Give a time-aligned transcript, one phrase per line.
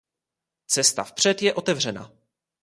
[0.67, 2.11] Cesta vpřed je otevřena.